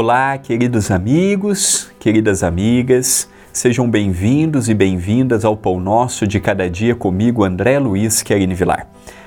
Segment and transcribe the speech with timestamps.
[0.00, 6.94] Olá, queridos amigos, queridas amigas, sejam bem-vindos e bem-vindas ao Pão Nosso de Cada Dia
[6.94, 8.86] comigo, André Luiz Querini Vilar.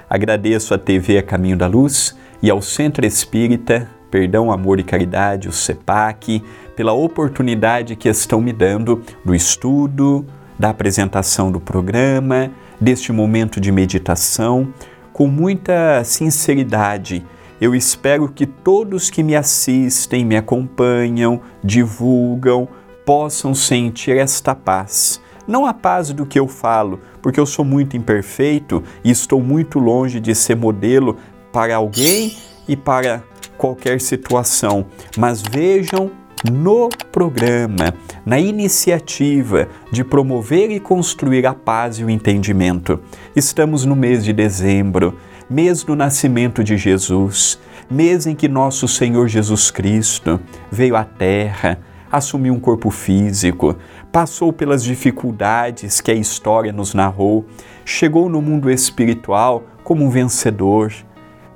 [0.10, 5.52] Agradeço à TV Caminho da Luz e ao Centro Espírita Perdão, Amor e Caridade, o
[5.52, 6.42] CEPAC,
[6.74, 10.26] pela oportunidade que estão me dando do estudo,
[10.58, 12.50] da apresentação do programa,
[12.80, 14.74] deste momento de meditação,
[15.12, 17.26] com muita sinceridade
[17.62, 22.67] eu espero que todos que me assistem, me acompanham, divulgam,
[23.05, 25.21] possam sentir esta paz.
[25.48, 29.77] Não a paz do que eu falo, porque eu sou muito imperfeito e estou muito
[29.77, 31.17] longe de ser modelo
[31.54, 32.35] para alguém
[32.67, 33.23] e para
[33.59, 34.87] qualquer situação.
[35.15, 36.09] Mas vejam
[36.51, 37.93] no programa,
[38.26, 42.99] na iniciativa de promover e construir a paz e o entendimento.
[43.35, 45.15] Estamos no mês de dezembro
[45.52, 50.40] mês do nascimento de Jesus, mês em que nosso Senhor Jesus Cristo
[50.71, 51.77] veio à Terra,
[52.10, 53.76] assumiu um corpo físico,
[54.13, 57.46] passou pelas dificuldades que a história nos narrou,
[57.84, 60.94] chegou no mundo espiritual como um vencedor,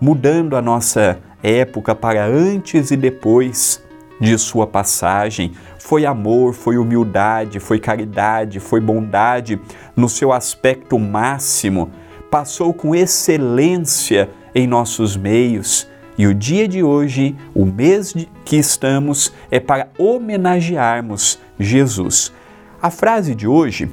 [0.01, 3.81] mudando a nossa época para antes e depois
[4.19, 5.53] de sua passagem.
[5.79, 9.57] Foi amor, foi humildade, foi caridade, foi bondade
[9.95, 11.91] no seu aspecto máximo
[12.36, 15.88] passou com excelência em nossos meios.
[16.17, 18.13] E o dia de hoje, o mês
[18.44, 22.34] que estamos, é para homenagearmos Jesus.
[22.81, 23.90] A frase de hoje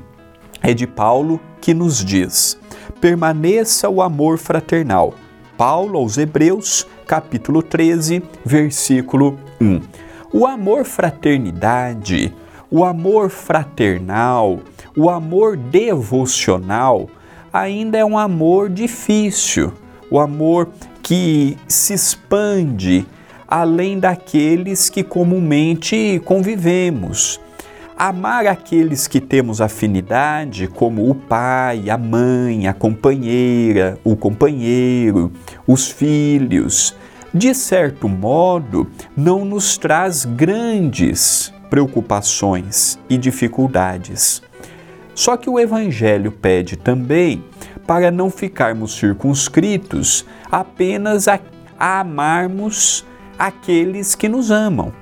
[0.60, 2.58] é de Paulo que nos diz:
[3.00, 5.14] permaneça o amor fraternal.
[5.56, 9.80] Paulo aos Hebreus, capítulo 13, versículo 1.
[10.32, 12.34] O amor fraternidade,
[12.68, 14.58] o amor fraternal,
[14.96, 17.08] o amor devocional
[17.52, 19.72] ainda é um amor difícil,
[20.10, 20.70] o amor
[21.02, 23.06] que se expande
[23.46, 27.38] além daqueles que comumente convivemos.
[27.98, 35.30] Amar aqueles que temos afinidade, como o pai, a mãe, a companheira, o companheiro,
[35.66, 36.96] os filhos,
[37.34, 44.42] de certo modo, não nos traz grandes preocupações e dificuldades.
[45.14, 47.44] Só que o Evangelho pede também
[47.86, 51.38] para não ficarmos circunscritos apenas a,
[51.78, 53.04] a amarmos
[53.38, 54.92] aqueles que nos amam.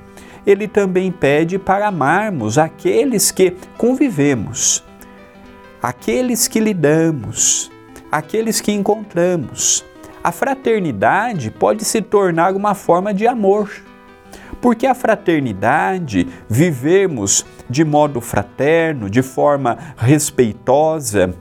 [0.47, 4.83] Ele também pede para amarmos aqueles que convivemos,
[5.83, 7.71] aqueles que lidamos,
[8.11, 9.85] aqueles que encontramos.
[10.25, 13.71] A fraternidade pode se tornar uma forma de amor
[14.61, 21.35] porque a fraternidade, vivermos de modo fraterno, de forma respeitosa,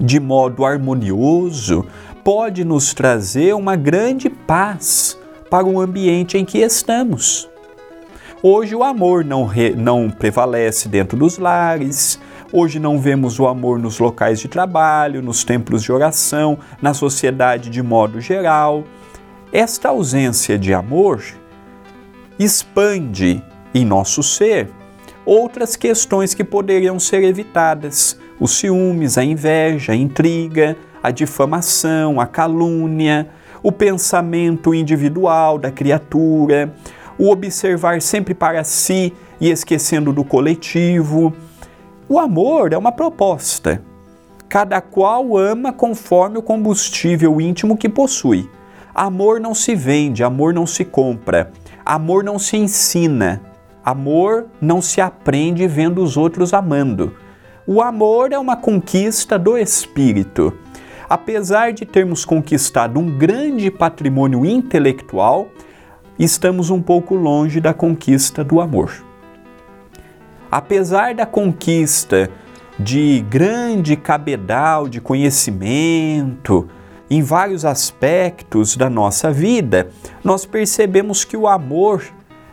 [0.00, 1.86] de modo harmonioso,
[2.24, 5.18] pode nos trazer uma grande paz
[5.50, 7.48] para o ambiente em que estamos.
[8.42, 12.20] Hoje o amor não, re, não prevalece dentro dos lares,
[12.52, 17.68] hoje não vemos o amor nos locais de trabalho, nos templos de oração, na sociedade
[17.68, 18.84] de modo geral.
[19.52, 21.22] Esta ausência de amor
[22.38, 23.42] expande
[23.74, 24.70] em nosso ser
[25.28, 32.26] outras questões que poderiam ser evitadas: os ciúmes, a inveja, a intriga, a difamação, a
[32.26, 33.28] calúnia,
[33.62, 36.72] o pensamento individual da criatura,
[37.18, 41.32] o observar sempre para si e esquecendo do coletivo.
[42.08, 43.82] O amor é uma proposta.
[44.48, 48.48] Cada qual ama conforme o combustível íntimo que possui.
[48.94, 51.52] Amor não se vende, amor não se compra.
[51.88, 53.40] Amor não se ensina,
[53.82, 57.16] amor não se aprende vendo os outros amando.
[57.66, 60.52] O amor é uma conquista do espírito.
[61.08, 65.48] Apesar de termos conquistado um grande patrimônio intelectual,
[66.18, 68.92] estamos um pouco longe da conquista do amor.
[70.50, 72.28] Apesar da conquista
[72.78, 76.68] de grande cabedal de conhecimento,
[77.10, 79.88] em vários aspectos da nossa vida,
[80.22, 82.04] nós percebemos que o amor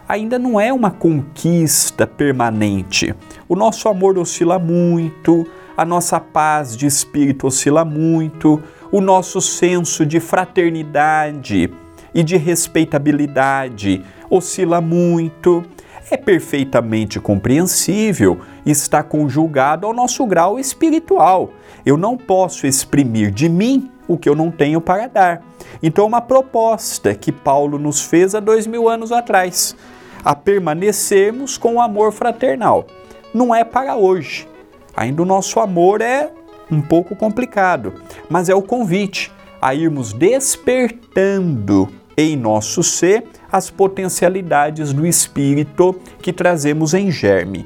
[0.07, 3.13] ainda não é uma conquista permanente.
[3.49, 8.61] O nosso amor oscila muito, a nossa paz de espírito oscila muito,
[8.91, 11.69] o nosso senso de fraternidade
[12.13, 15.63] e de respeitabilidade oscila muito.
[16.09, 21.51] É perfeitamente compreensível está conjugado ao nosso grau espiritual.
[21.85, 25.41] Eu não posso exprimir de mim o que eu não tenho para dar.
[25.81, 29.75] Então, uma proposta que Paulo nos fez há dois mil anos atrás,
[30.23, 32.85] a permanecermos com o amor fraternal.
[33.33, 34.47] Não é para hoje.
[34.95, 36.31] Ainda o nosso amor é
[36.71, 37.93] um pouco complicado,
[38.29, 39.31] mas é o convite
[39.61, 47.65] a irmos despertando em nosso ser as potencialidades do espírito que trazemos em germe.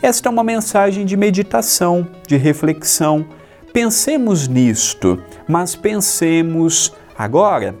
[0.00, 3.24] Esta é uma mensagem de meditação, de reflexão.
[3.72, 7.74] Pensemos nisto, mas pensemos agora